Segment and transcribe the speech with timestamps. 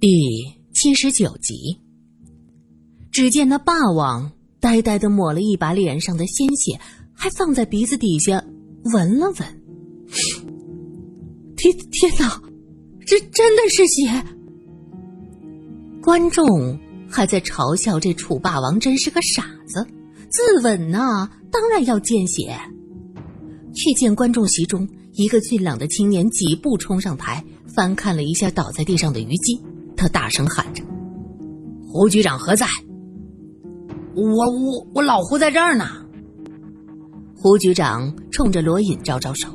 [0.00, 0.08] 第
[0.72, 1.76] 七十九集。
[3.10, 6.78] 只见那霸王呆呆的抹了一把脸上的鲜血，
[7.12, 8.44] 还放在鼻子底下
[8.94, 9.62] 闻了闻。
[11.56, 12.40] 天天哪，
[13.04, 14.24] 这真的是血！
[16.00, 16.78] 观众
[17.10, 19.84] 还在嘲笑这楚霸王真是个傻子，
[20.30, 22.56] 自刎呐，当然要见血。
[23.74, 29.60] 却见观众席中一个俊朗的青年几步冲上台，翻看了一下倒在地上的虞姬，
[29.98, 30.82] 他大声喊着
[31.90, 32.66] ：“胡局长何在
[34.14, 36.06] ？”“我我我老胡在这儿呢。”
[37.36, 39.48] 胡局长冲着罗隐招招手：“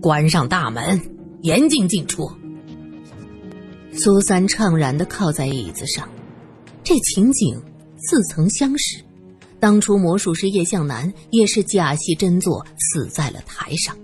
[0.00, 1.00] 关上大门，
[1.42, 2.28] 严禁进出。”
[3.92, 6.08] 苏三怅然的靠在椅子上，
[6.82, 7.62] 这情景
[7.98, 9.04] 似曾相识。
[9.60, 13.96] 当初魔术师叶向南也是假戏真做，死在了台上。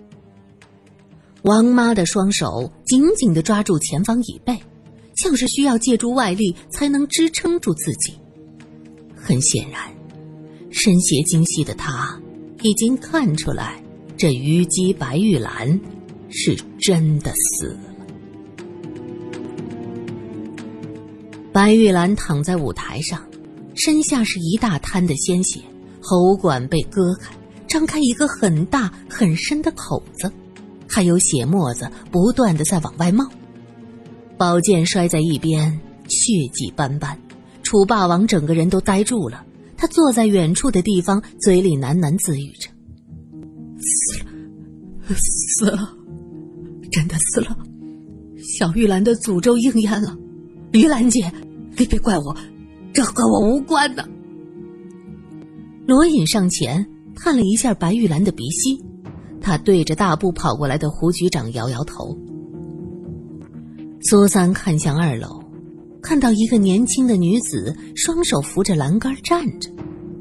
[1.42, 4.56] 王妈的双手紧紧的抓住前方椅背，
[5.20, 8.14] 像是需要借助外力才能支撑住自己。
[9.14, 9.80] 很显然，
[10.70, 12.18] 身携精细的他
[12.62, 13.82] 已经看出来，
[14.16, 15.78] 这虞姬白玉兰
[16.30, 17.80] 是真的死了。
[21.52, 23.22] 白玉兰躺在舞台上。
[23.76, 25.58] 身下是一大滩的鲜血，
[26.02, 27.34] 喉管被割开，
[27.66, 30.30] 张开一个很大很深的口子，
[30.86, 33.26] 还有血沫子不断的在往外冒。
[34.40, 37.20] 宝剑摔在一边，血迹斑斑。
[37.62, 39.44] 楚霸王整个人都呆住了，
[39.76, 42.70] 他坐在远处的地方，嘴里喃喃自语着
[43.84, 45.94] ：“死了，死了，
[46.90, 47.54] 真的死了。
[48.38, 50.16] 小玉兰的诅咒应验了。
[50.72, 51.30] 玉兰姐，
[51.76, 52.34] 你别怪我。”
[52.94, 54.08] 这和我无关的。
[55.86, 58.82] 罗隐上前探了一下白玉兰的鼻息，
[59.38, 62.16] 他对着大步跑过来的胡局长摇摇头。
[64.02, 65.42] 苏三看向二楼，
[66.02, 69.70] 看到一个年轻的女子双手扶着栏杆站着，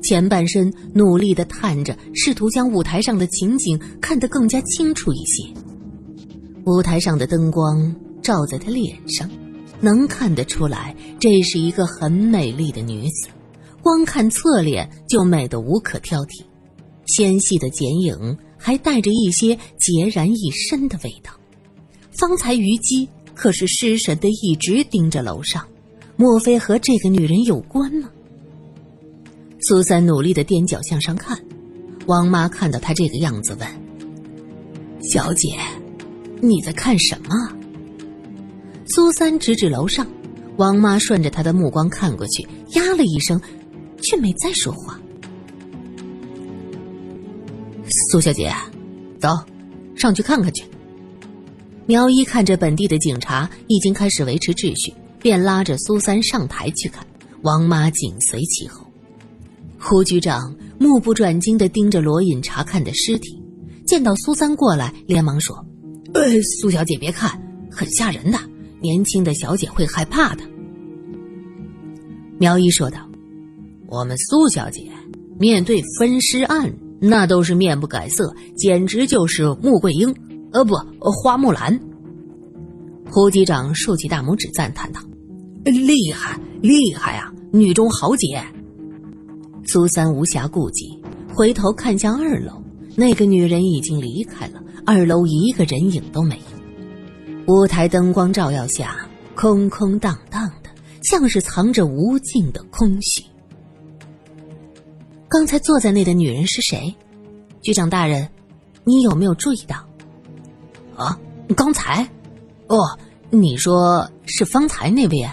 [0.03, 5.43] 前半身努力的探着，试图将舞台上的情景看得更加清楚一些。
[6.65, 9.29] 舞台上的灯光照在她脸上。
[9.81, 13.29] 能看得出来，这是一个很美丽的女子，
[13.81, 16.43] 光看侧脸就美得无可挑剔，
[17.05, 21.31] 纤细的剪影还带着一些孑然一身的味道。
[22.11, 23.07] 方才虞姬
[23.39, 25.65] 可是失神的一直盯着楼上，
[26.17, 28.09] 莫非和这个女人有关吗？
[29.61, 31.39] 苏三努力的踮脚向上看，
[32.05, 33.65] 王妈看到他这个样子问
[35.01, 35.57] ：“小姐，
[36.41, 37.29] 你在看什么？”
[38.93, 40.05] 苏三指指楼上，
[40.57, 42.43] 王妈顺着他的目光看过去，
[42.77, 43.39] 呀了一声，
[44.01, 44.99] 却没再说话。
[48.11, 48.53] 苏小姐，
[49.17, 49.29] 走，
[49.95, 50.65] 上去看看去。
[51.89, 57.03] 苗一看着本地的警察已经开始维持秩序，便拉着苏三上台去看。
[57.41, 58.85] 王妈紧随其后。
[59.79, 63.41] 胡局长目不转睛的盯着罗隐查看的尸体，
[63.87, 65.65] 见到苏三过来，连忙说
[66.13, 67.41] ：“呃，苏小姐别看，
[67.71, 68.37] 很吓人的。”
[68.79, 70.43] 年轻的小姐会害怕的，
[72.37, 72.99] 苗一说道
[73.89, 74.87] ：“我们苏小姐
[75.39, 80.13] 面对分尸案，那都是面不改色，简直就是穆桂英，
[80.51, 80.75] 呃，不，
[81.11, 81.79] 花木兰。”
[83.11, 85.01] 胡局长竖起大拇指赞叹道
[85.65, 88.43] ：“厉害，厉害啊，女中豪杰！”
[89.65, 91.01] 苏三无暇顾及，
[91.33, 92.61] 回头看向二楼，
[92.95, 97.53] 那个女人已经离开了，二楼一个人影都没有。
[97.53, 98.95] 舞台灯光照耀下，
[99.35, 100.69] 空空荡荡的，
[101.03, 103.23] 像是藏着无尽的空虚。
[105.27, 106.93] 刚才坐在那的女人是谁？
[107.61, 108.27] 局长大人，
[108.83, 109.88] 你有没有注意到？
[110.99, 111.19] 啊，
[111.55, 112.03] 刚才？
[112.67, 112.77] 哦，
[113.31, 115.27] 你说是方才那位？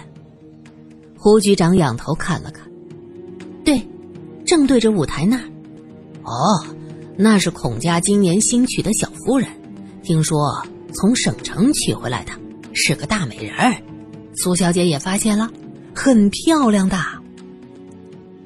[1.19, 2.67] 胡局长仰头看了看，
[3.65, 3.87] 对，
[4.47, 5.45] 正对着舞台那儿。
[6.23, 6.65] 哦，
[7.17, 9.49] 那是孔家今年新娶的小夫人，
[10.03, 10.67] 听说。
[10.95, 12.33] 从省城娶回来的，
[12.73, 13.77] 是个大美人儿。
[14.37, 15.51] 苏小姐也发现了，
[15.95, 16.97] 很漂亮的。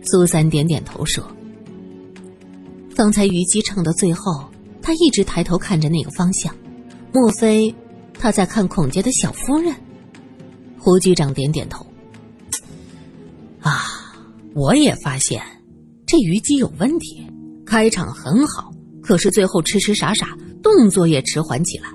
[0.02, 1.22] 苏三点点头说
[2.96, 4.44] ：“方才虞姬唱到最后，
[4.82, 6.52] 他一直抬头看着那个方向，
[7.12, 7.74] 莫非
[8.14, 9.74] 他在看孔家的小夫人？”
[10.78, 11.86] 胡局长点点头
[13.60, 13.82] ：“啊，
[14.54, 15.42] 我也发现
[16.06, 17.26] 这虞姬有问题。
[17.66, 18.72] 开场很好，
[19.02, 21.88] 可是最后痴痴傻傻，动作也迟缓起来。”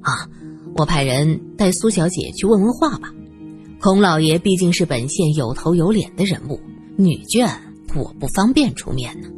[0.00, 0.28] 啊，
[0.76, 3.12] 我派人带苏小姐去问问话吧。
[3.80, 6.60] 孔老爷毕竟是本县有头有脸的人物，
[6.96, 7.50] 女眷
[7.94, 9.28] 我不方便出面呢。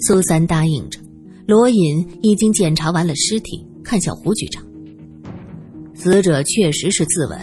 [0.00, 1.00] 苏三答应着。
[1.46, 4.64] 罗隐已经检查完了尸体，看向胡局长。
[5.94, 7.38] 死者确实是自刎，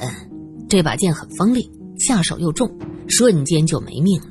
[0.68, 2.70] 这把剑很锋利，下手又重，
[3.08, 4.28] 瞬间就没命了。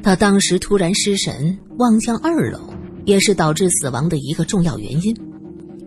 [0.00, 2.72] 他当时突然失神，望向二楼，
[3.04, 5.14] 也是导致死亡的一个重要原因。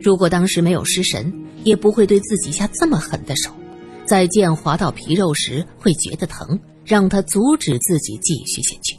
[0.02, 1.34] 如果当时没有失神，
[1.64, 3.50] 也不会对自己下这么狠的手。
[4.06, 8.98] 在剑划到皮肉时会觉得疼，让他阻止自己继续下去。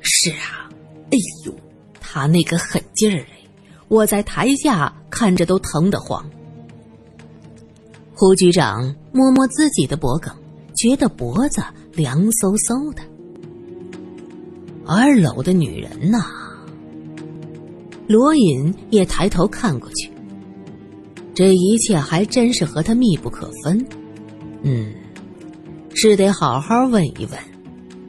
[0.00, 0.68] 是啊，
[1.10, 1.54] 哎呦，
[2.00, 3.48] 他那个狠劲儿哎，
[3.88, 6.24] 我在台下看着都疼得慌。
[8.14, 10.32] 胡局长摸摸自己的脖颈，
[10.74, 11.62] 觉得脖子
[11.92, 13.02] 凉飕飕的。
[14.86, 16.24] 二楼的女人呐，
[18.08, 20.10] 罗隐也抬头看过去。
[21.34, 23.86] 这一切还真是和他密不可分。
[24.62, 24.92] 嗯，
[25.94, 27.38] 是得好好问一问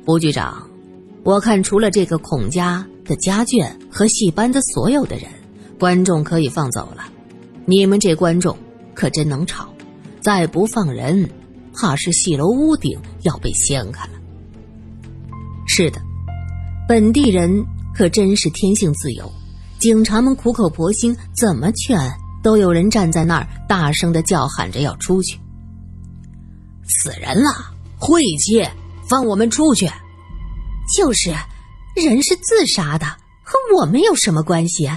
[0.06, 0.70] 胡局长。
[1.24, 5.26] 我看除了这个孔家的家眷和戏班的所有的人，
[5.84, 7.04] 观众可以放走了。
[7.66, 8.58] 你们这观众
[8.94, 9.68] 可真能吵，
[10.22, 11.30] 再不放人，
[11.74, 14.12] 怕是戏楼屋顶要被掀开了。
[15.68, 16.02] 是的。
[16.88, 19.30] 本地人可真是天性自由，
[19.78, 22.00] 警察们苦口婆心怎么劝，
[22.42, 25.38] 都有人站在那儿大声的叫喊着要出去。
[26.88, 27.50] 死人了，
[27.98, 28.66] 晦气，
[29.06, 29.92] 放我们出去！
[30.96, 31.36] 就是，
[31.94, 33.06] 人是自杀的，
[33.44, 34.90] 和我们有什么关系？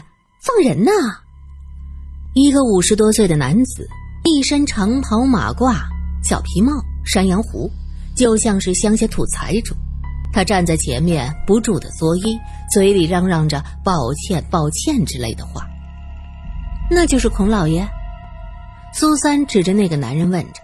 [0.46, 0.93] 放人呐！
[2.34, 3.84] 一个五十多岁的男子，
[4.22, 5.75] 一身长袍马褂、
[6.22, 6.70] 小皮帽、
[7.04, 7.69] 山羊胡，
[8.14, 9.75] 就像是乡下土财主。
[10.32, 12.38] 他站在前面，不住的作揖，
[12.72, 15.66] 嘴里嚷嚷着“抱歉，抱歉”之类的话。
[16.88, 17.84] 那就是孔老爷。
[18.94, 20.60] 苏三指着那个男人问着，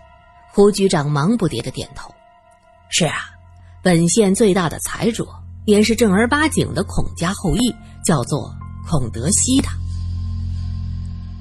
[0.52, 2.08] 胡局长忙不迭的点头
[2.88, 3.16] ：“是啊，
[3.82, 5.26] 本县最大的财主，
[5.64, 7.74] 也是正儿八经的孔家后裔，
[8.04, 8.54] 叫做
[8.88, 9.68] 孔德熙的。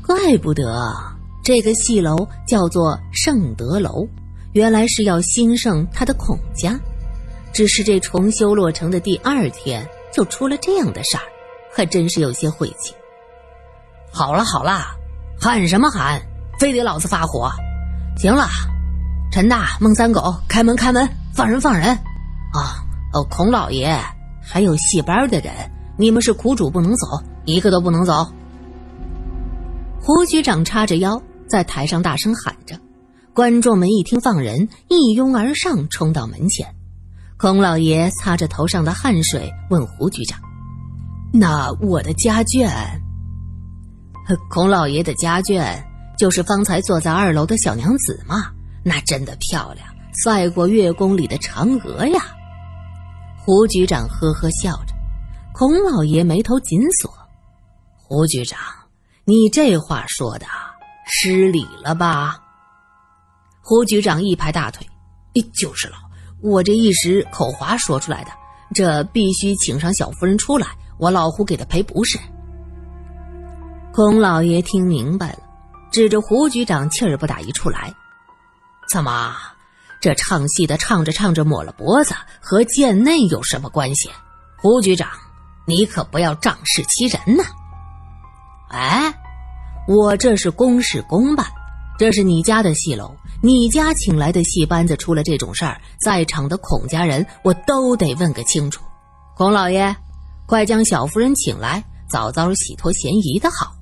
[0.05, 0.63] 怪不得
[1.43, 4.07] 这个戏楼叫做盛德楼，
[4.53, 6.79] 原来是要兴盛他的孔家。”
[7.53, 11.23] 只是这重修落成的第二天就出了这样的事儿，
[11.75, 12.93] 还真是有些晦气。
[14.09, 14.85] 好了好了，
[15.37, 16.21] 喊什么喊？
[16.57, 17.51] 非得老子发火？
[18.17, 18.47] 行了，
[19.33, 21.89] 陈大、孟三狗，开门开门，放人放人！
[22.53, 22.79] 啊
[23.13, 23.99] 哦，孔老爷，
[24.41, 25.53] 还有戏班的人，
[25.97, 27.07] 你们是苦主，不能走，
[27.45, 28.13] 一个都不能走。
[29.99, 32.75] 胡局长叉着腰在台上大声喊着，
[33.33, 36.67] 观众们一听放人，一拥而上，冲到门前。
[37.37, 40.39] 孔老爷擦着头上的汗水，问胡局长
[41.33, 42.69] ：“那我的家眷？”
[44.49, 45.83] 孔老爷的家眷
[46.17, 48.51] 就是方才坐在二楼的小娘子嘛？
[48.83, 49.87] 那真的漂亮，
[50.23, 52.21] 赛过月宫里的嫦娥呀！
[53.37, 54.93] 胡局长呵呵笑着，
[55.53, 57.11] 孔老爷眉头紧锁
[58.13, 58.59] ：“胡局长，
[59.23, 60.45] 你这话说的
[61.05, 62.37] 失礼了吧？”
[63.63, 64.85] 胡局长一拍大腿
[65.33, 65.95] ：“你就是了。”
[66.43, 68.31] 我这一时口滑说出来的，
[68.75, 70.67] 这必须请上小夫人出来，
[70.99, 72.19] 我老胡给他赔不是。
[73.93, 75.39] 孔老爷听明白了，
[75.89, 77.93] 指着胡局长气儿不打一处来
[78.91, 79.33] ：“怎么，
[80.01, 84.09] 这唱戏的唱着唱着抹了脖子，和贱内有什么关系？
[84.57, 85.09] 胡局长，
[85.65, 87.45] 你可不要仗势欺人呐！
[88.71, 89.13] 哎，
[89.87, 91.45] 我这是公事公办，
[91.99, 98.83] 这是你家的戏楼。”你家请来的戏班子出了这种事儿，在场的孔家人我都得问个清楚。
[99.35, 99.95] 孔老爷，
[100.45, 103.73] 快将小夫人请来，早早洗脱嫌疑的好。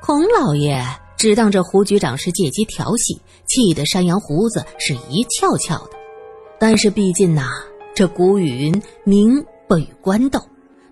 [0.00, 5.90] 孔老爷只当这胡局长是借机调戏，气得山羊胡子是一翘翘的。
[6.60, 7.48] 但是毕竟呐，
[7.92, 10.40] 这古语云“民不与官斗”，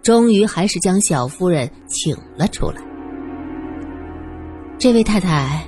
[0.04, 2.80] 终于还是将小夫人请了出来。
[4.78, 5.60] 这位太太。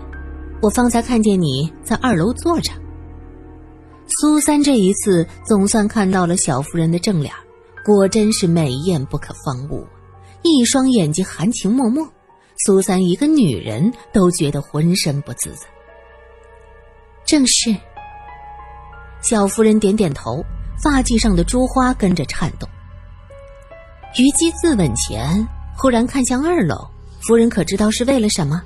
[0.62, 2.72] 我方才看见你在二楼坐着。
[4.18, 7.32] 苏三这一次总算看到了小夫人的正脸，
[7.84, 9.86] 果真是美艳不可方物，
[10.42, 12.02] 一双眼睛含情脉脉。
[12.64, 15.66] 苏三一个女人都觉得浑身不自在。
[17.26, 17.76] 正是。
[19.20, 20.42] 小夫人点点头，
[20.82, 22.66] 发髻上的珠花跟着颤动。
[24.16, 25.46] 虞姬自刎前，
[25.76, 26.88] 忽然看向二楼，
[27.20, 28.62] 夫人可知道是为了什么？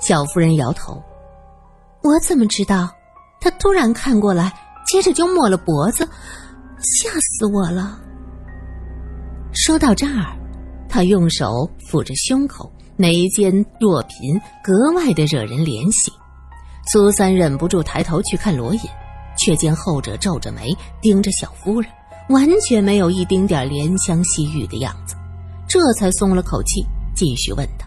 [0.00, 0.94] 小夫人摇头
[2.02, 2.90] ：“我怎么知道？
[3.38, 4.50] 他突然看过来，
[4.86, 6.08] 接着就抹了脖子，
[6.80, 8.00] 吓死我了。”
[9.52, 10.34] 说到这儿，
[10.88, 16.10] 他用手抚着胸口，眉间若颦，格外的惹人怜惜。
[16.90, 18.80] 苏三忍不住抬头去看罗隐，
[19.36, 21.90] 却见后者皱着眉盯着小夫人，
[22.28, 25.16] 完全没有一丁点怜香惜玉的样子，
[25.66, 27.86] 这才松了口气，继续问道。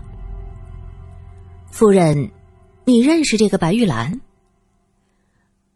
[1.71, 2.31] 夫人，
[2.85, 4.19] 你认识这个白玉兰？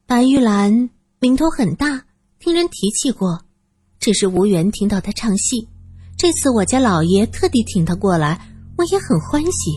[0.07, 2.03] 白玉兰名头很大，
[2.39, 3.41] 听人提起过，
[3.99, 5.67] 只是无缘听到她唱戏。
[6.17, 8.39] 这次我家老爷特地请她过来，
[8.77, 9.71] 我也很欢喜。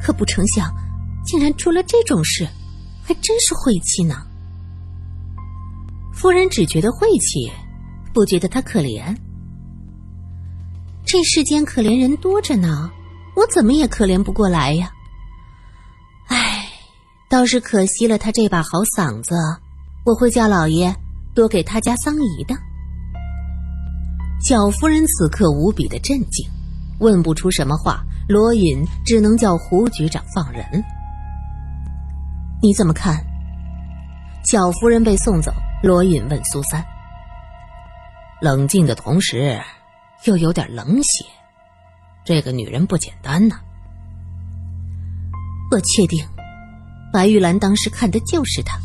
[0.00, 0.72] 可不成想，
[1.24, 2.46] 竟然出了这种事，
[3.02, 4.16] 还真是晦气呢。
[6.12, 7.50] 夫人只觉得晦气，
[8.12, 9.16] 不觉得他可怜。
[11.04, 12.90] 这世间可怜人多着呢，
[13.34, 14.90] 我怎么也可怜不过来呀。
[16.26, 16.68] 唉，
[17.30, 19.34] 倒是可惜了他这把好嗓子，
[20.04, 20.94] 我会叫老爷
[21.34, 22.54] 多给他家桑姨的。
[24.40, 26.48] 小夫人此刻无比的震惊，
[27.00, 28.04] 问不出什么话。
[28.28, 30.62] 罗隐只能叫胡局长放人。
[32.60, 33.24] 你怎么看？
[34.44, 35.50] 小夫人被送走，
[35.82, 36.84] 罗隐问苏三，
[38.40, 39.60] 冷静的同时
[40.24, 41.24] 又有点冷血。
[42.24, 43.58] 这个女人不简单呐。
[45.70, 46.24] 我确定，
[47.12, 48.78] 白玉兰当时看的就是他。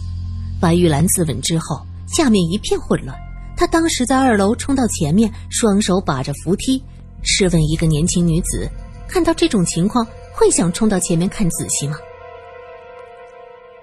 [0.60, 3.18] 白玉兰自刎之后，下面一片混乱。
[3.56, 6.84] 她当时在二楼冲到前面，双手把着扶梯。
[7.22, 8.70] 试问一个年轻女子，
[9.08, 11.98] 看到这种情况，会想冲到前面看仔细吗？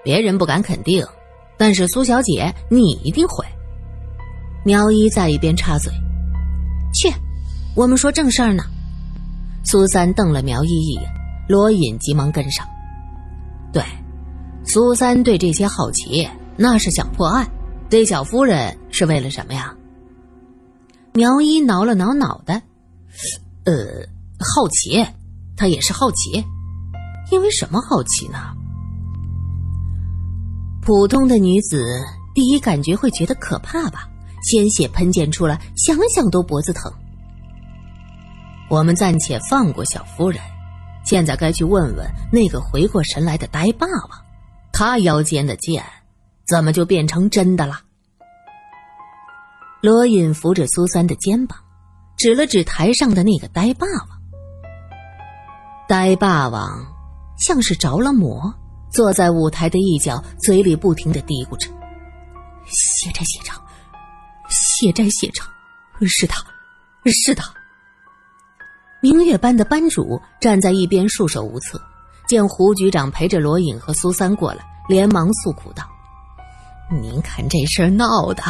[0.03, 1.05] 别人不敢肯定，
[1.57, 3.45] 但是苏小姐，你一定会。
[4.63, 5.91] 苗一在一边插嘴
[6.93, 7.11] ：“去，
[7.75, 8.63] 我们说正事儿呢。”
[9.63, 11.03] 苏三瞪了苗一一眼，
[11.47, 12.65] 罗隐急忙跟上。
[13.71, 13.83] 对，
[14.65, 16.27] 苏三对这些好奇，
[16.57, 17.45] 那是想破案；
[17.89, 19.73] 对小夫人是为了什么呀？
[21.13, 22.61] 苗一挠了挠脑袋，
[23.65, 23.73] 呃，
[24.39, 25.05] 好奇，
[25.55, 26.43] 他也是好奇，
[27.31, 28.37] 因为什么好奇呢？
[30.81, 31.85] 普通的女子
[32.33, 34.09] 第一感觉会觉得可怕吧？
[34.41, 36.91] 鲜血喷溅出来，想想都脖子疼。
[38.69, 40.41] 我们暂且放过小夫人。
[41.03, 44.09] 现在该去问问那个回过神来的呆霸王，
[44.71, 45.83] 他腰间的剑
[46.47, 47.79] 怎么就变成真的了？
[49.81, 51.57] 罗隐扶着苏三的肩膀，
[52.17, 54.21] 指了指台上的那个呆霸王。
[55.87, 56.85] 呆霸王
[57.39, 58.53] 像是着了魔，
[58.91, 61.67] 坐在舞台的一角，嘴里不停的嘀咕着
[62.67, 63.51] ：“写着写着，
[64.81, 65.47] 血债血偿，
[66.07, 66.43] 是他，
[67.05, 67.47] 是他。”
[68.99, 71.79] 明月班的班主站在一边束手无策，
[72.27, 75.83] 见胡局长陪着罗隐和苏三过来，连忙诉苦道
[76.99, 78.43] ：“您看这事儿闹的，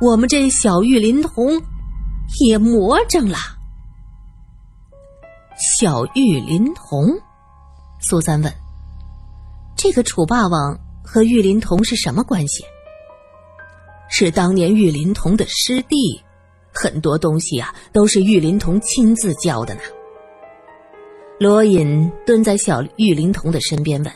[0.00, 1.60] 我们这小玉林童
[2.40, 3.38] 也魔怔了。”
[5.78, 7.08] 小玉林童，
[8.00, 8.54] 苏三问
[9.76, 12.64] ：“这个楚霸王和玉林童是什么关系？”
[14.10, 16.20] 是当年玉林童的师弟。
[16.72, 19.80] 很多东西啊，都是玉林童亲自教的呢。
[21.38, 24.12] 罗隐蹲在小玉林童的身边问：“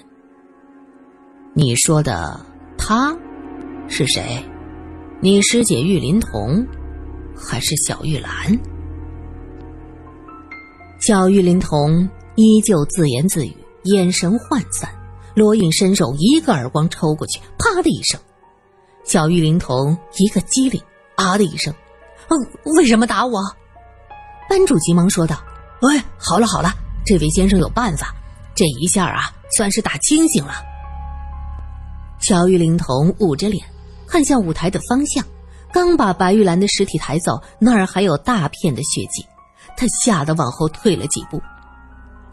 [1.52, 2.38] 你说的
[2.78, 3.16] 他
[3.88, 4.40] 是谁？
[5.20, 6.64] 你师姐玉林童，
[7.34, 8.30] 还是小玉兰？”
[11.00, 14.88] 小玉林童依旧自言自语，眼神涣散。
[15.34, 18.20] 罗隐伸手一个耳光抽过去，啪的一声，
[19.04, 20.82] 小玉灵童一个机灵，
[21.14, 21.72] 啊的一声。
[22.28, 23.40] 嗯，为什么打我？
[24.48, 25.42] 班主急忙说道
[25.82, 26.72] ：“喂，好了好了，
[27.04, 28.14] 这位先生有办法，
[28.54, 30.54] 这一下啊，算是打清醒了。”
[32.20, 33.62] 小玉灵童捂着脸，
[34.06, 35.24] 看向舞台的方向，
[35.72, 39.26] 刚把白玉兰的尸体抬走，那儿还有大片的血迹，
[39.76, 41.40] 他吓得往后退了几步。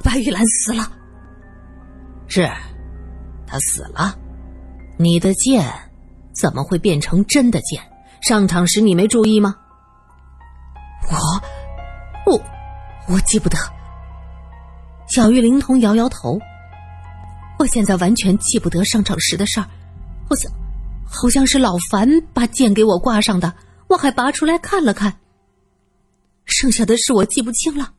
[0.03, 0.89] 白玉兰死了，
[2.27, 2.49] 是，
[3.45, 4.15] 他死了。
[4.97, 5.65] 你的剑
[6.41, 7.79] 怎么会变成真的剑？
[8.21, 9.55] 上场时你没注意吗？
[11.09, 12.43] 我，我，
[13.07, 13.57] 我记不得。
[15.07, 16.39] 小玉灵童摇摇头，
[17.59, 19.67] 我现在完全记不得上场时的事儿，
[20.29, 20.51] 好像，
[21.05, 23.53] 好像是老樊把剑给我挂上的，
[23.87, 25.19] 我还拔出来看了看。
[26.45, 27.93] 剩下的事我记不清了。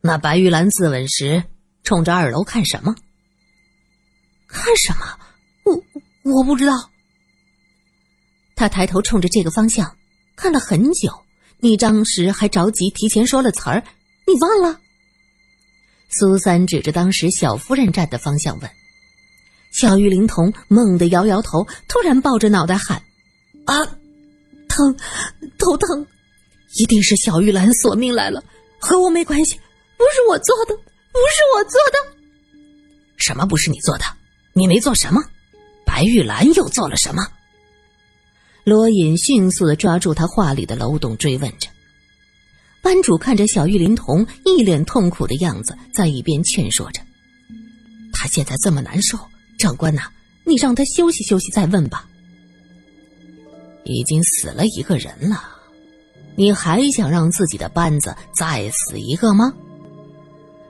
[0.00, 1.44] 那白玉兰自刎时
[1.84, 2.94] 冲着二楼看什么？
[4.46, 5.18] 看什么？
[5.64, 6.74] 我我不知道。
[8.58, 9.96] 他抬头冲着这个方向
[10.34, 11.08] 看了很久。
[11.60, 13.84] 你当时还着急，提前说了词儿，
[14.26, 14.80] 你忘了？
[16.08, 18.68] 苏三指着当时小夫人站的方向问。
[19.70, 23.00] 小玉灵童猛地摇摇头，突然抱着脑袋喊
[23.66, 23.84] ：“啊，
[24.68, 24.96] 疼，
[25.56, 26.04] 头疼！
[26.80, 28.42] 一定是小玉兰索命来了，
[28.80, 29.54] 和我没关系，
[29.96, 32.18] 不是我做的，不是我做的。
[33.18, 34.04] 什么不是你做的？
[34.52, 35.20] 你没做什么？
[35.86, 37.24] 白玉兰又做了什么？”
[38.68, 41.70] 罗隐迅速的抓住他话里的漏洞，追问着。
[42.82, 47.00] 班主看着小玉灵童一脸痛苦的样子，在一边劝说着
[48.12, 49.18] ：“他现在这么难受，
[49.58, 50.02] 长官呐，
[50.44, 52.06] 你让他休息休息再问吧。
[53.84, 55.42] 已经死了一个人了，
[56.36, 59.50] 你还想让自己的班子再死一个吗？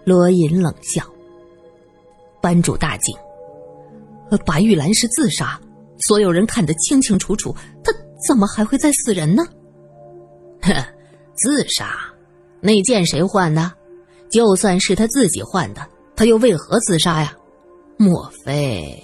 [0.04, 1.04] 罗隐冷笑。
[2.40, 3.12] 班主大惊
[4.46, 5.60] ：“白玉兰是自杀，
[6.06, 7.92] 所有人看得清清楚楚，她
[8.26, 9.42] 怎么还会再死人呢？”
[10.62, 10.72] 哼，
[11.34, 11.94] 自杀？
[12.60, 13.72] 那剑谁换的？
[14.30, 17.34] 就算是他自己换的，他又为何自杀呀？
[17.96, 19.00] 莫非？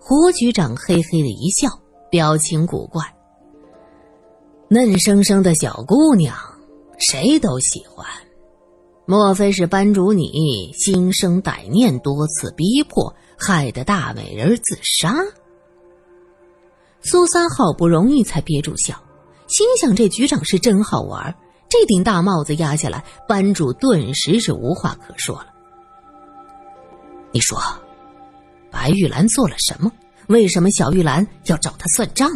[0.00, 1.68] 胡局长嘿嘿的一笑，
[2.10, 3.02] 表情古怪。
[4.68, 6.34] 嫩生生的小姑娘，
[6.98, 8.06] 谁都喜欢。
[9.06, 15.14] 莫非是班主你心生歹念，多次逼迫，害得大美人自杀？
[17.02, 18.94] 苏三好不容易才憋住笑，
[19.48, 21.34] 心想这局长是真好玩。
[21.68, 25.46] 这顶大帽子压下来，班主顿时是无话可说了。
[27.32, 27.60] 你说，
[28.70, 29.90] 白玉兰做了什么？
[30.26, 32.30] 为什么小玉兰要找他算账？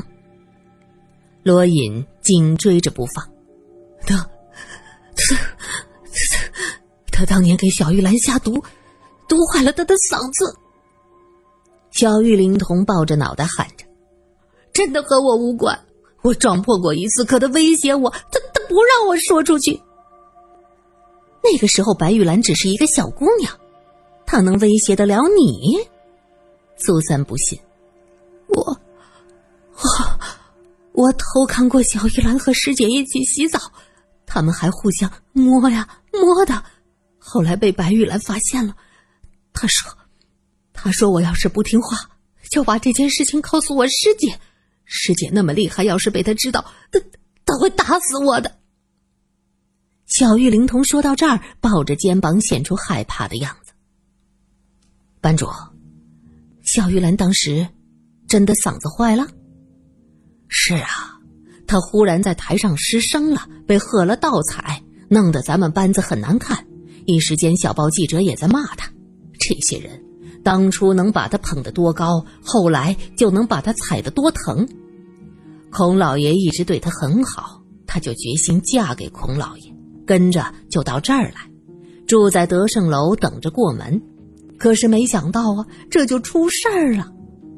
[1.42, 3.24] 罗隐紧追着不放，
[4.06, 6.62] 他，他，他，
[7.12, 8.54] 他当年给小玉兰下毒，
[9.28, 10.56] 毒坏了他的嗓子。
[11.90, 13.84] 小玉灵童抱着脑袋喊着
[14.74, 15.78] ：“真的和我无关，
[16.22, 19.78] 我撞破过一次，可他威胁我，他他。”不让我说出去。
[21.42, 23.52] 那个时候，白玉兰只是一个小姑娘，
[24.24, 25.86] 她能威胁得了你？
[26.74, 27.60] 苏三不信。
[28.48, 28.62] 我，
[29.74, 29.88] 我，
[30.92, 33.60] 我偷看过小玉兰和师姐一起洗澡，
[34.24, 36.64] 他们还互相摸呀摸的。
[37.18, 38.74] 后来被白玉兰发现了，
[39.52, 39.92] 她说
[40.72, 41.98] ：“她说我要是不听话，
[42.50, 44.40] 就把这件事情告诉我师姐。
[44.84, 47.00] 师姐那么厉害，要是被她知道，她……”
[47.46, 48.58] 他会打死我的。
[50.06, 53.72] 小玉灵童说到这儿，抱着肩膀，显出害怕的样子。
[55.20, 55.46] 班主，
[56.62, 57.68] 小玉兰当时
[58.26, 59.28] 真的嗓子坏了。
[60.48, 61.20] 是啊，
[61.66, 66.66] 她忽然在台上失声了，被喝了倒彩，弄得咱们班子很难看。
[67.04, 68.90] 一时间，小报记者也在骂他。
[69.38, 70.02] 这些人
[70.42, 74.68] 当初能把他捧得多高，后来就能把他踩得多疼。
[75.70, 79.74] 孔老爷一直对她很好，她就决心嫁给孔老爷，
[80.06, 81.50] 跟着就到这儿来，
[82.06, 84.00] 住在德胜楼等着过门。
[84.56, 87.12] 可是没想到啊，这就出事儿了。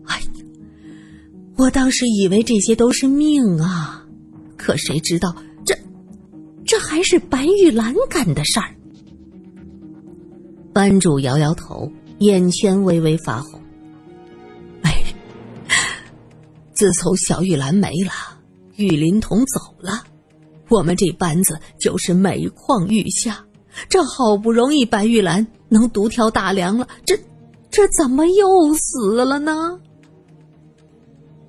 [0.07, 0.27] 哎呀，
[1.57, 4.07] 我当时以为这些都是命啊，
[4.57, 5.77] 可谁知道这，
[6.65, 8.75] 这还是白玉兰干的事儿。
[10.73, 13.61] 班主摇摇头，眼圈微微发红。
[14.83, 15.03] 哎
[16.73, 18.13] 自从小玉兰没了，
[18.77, 20.03] 玉林童走了，
[20.69, 23.45] 我们这班子就是每况愈下。
[23.89, 27.19] 这好不容易白玉兰能独挑大梁了，这
[27.71, 29.79] 这怎么又死了呢？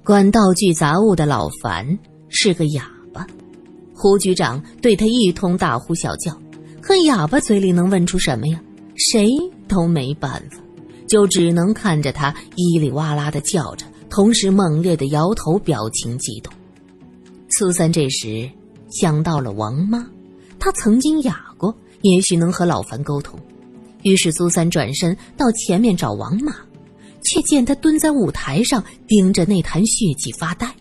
[0.04, 2.00] 管道具杂物的老樊
[2.30, 3.26] 是个哑巴，
[3.94, 6.38] 胡局长对他一通大呼小叫，
[6.82, 8.62] 可哑巴嘴里能问出什么呀？
[8.96, 9.30] 谁
[9.68, 10.58] 都没办法，
[11.08, 13.86] 就只能看着他叽里哇啦的叫着。
[14.10, 16.54] 同时猛烈的摇头，表情激动。
[17.50, 18.50] 苏三这时
[18.90, 20.08] 想到了王妈，
[20.58, 23.38] 她曾经哑过，也许能和老樊沟通。
[24.04, 26.56] 于是苏三转身到前面找王妈，
[27.24, 30.74] 却见她蹲在舞台上盯着那坛血迹发呆，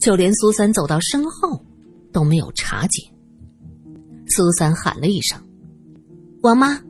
[0.00, 1.60] 就连苏三走到身后
[2.12, 3.02] 都没有察觉。
[4.28, 5.40] 苏三喊了一声
[6.42, 6.80] ：“王妈，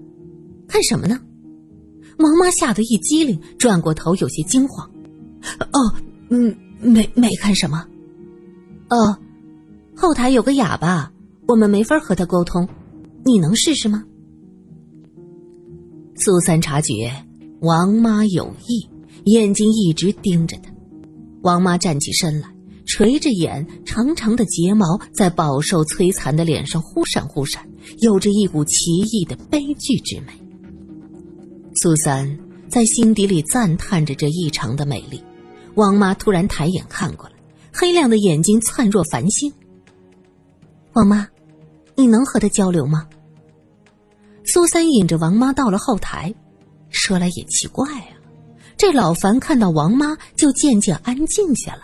[0.67, 1.21] 看什么呢？”
[2.19, 4.89] 王妈吓得一激灵，转过头，有些惊慌。
[5.73, 5.95] 哦，
[6.31, 7.87] 嗯，没没看什么。
[8.89, 9.19] 哦，
[9.95, 11.13] 后台有个哑巴，
[11.47, 12.69] 我们没法和他沟通，
[13.25, 14.05] 你能试试吗？
[16.17, 17.13] 苏三察觉
[17.61, 18.89] 王妈有意，
[19.25, 20.73] 眼睛一直盯着他。
[21.43, 22.49] 王妈站起身来，
[22.87, 30.33] 垂着眼，长长的睫毛在饱受摧残的脸上忽闪忽闪，有着一股奇异的悲剧之美。
[31.77, 35.23] 苏三在心底里赞叹着这异常的美丽。
[35.75, 37.33] 王妈突然抬眼看过来，
[37.71, 39.53] 黑亮的眼睛灿若繁星。
[40.95, 41.29] 王妈，
[41.95, 43.07] 你能和他交流吗？
[44.45, 46.35] 苏三引着王妈到了后台，
[46.89, 48.17] 说来也奇怪啊，
[48.79, 51.83] 这老樊看到王妈就渐渐安静下来，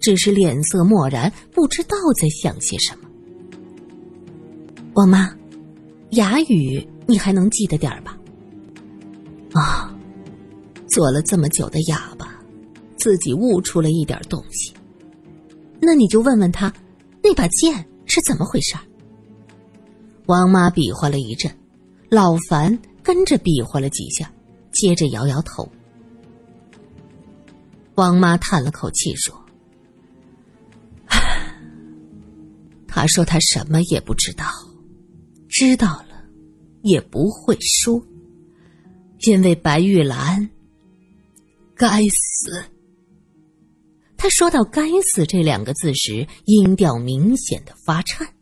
[0.00, 3.08] 只是脸色漠然，不知道在想些什么。
[4.94, 5.36] 王妈，
[6.12, 8.18] 哑语你还能记得点儿吧？
[9.54, 9.90] 啊，
[10.88, 12.32] 做了这么久的哑巴。
[12.96, 14.72] 自己悟出了一点东西，
[15.78, 16.72] 那你就问问他，
[17.22, 18.74] 那把剑是怎么回事？
[20.24, 21.54] 王妈比划了一阵，
[22.08, 24.32] 老樊跟着比划了几下，
[24.72, 25.70] 接着摇摇头。
[27.96, 29.38] 王妈叹了口气说
[32.88, 34.46] ：“他说他什么也不知道，
[35.46, 36.24] 知道了
[36.80, 38.02] 也不会说，
[39.20, 40.50] 因为白玉兰
[41.74, 42.64] 该死。”
[44.16, 48.33] 他说到“该死”这两个字时，音调明显的发颤。